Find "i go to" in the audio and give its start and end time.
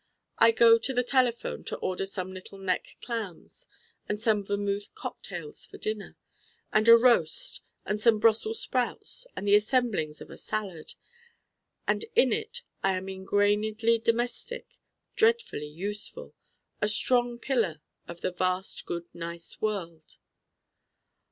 0.39-0.93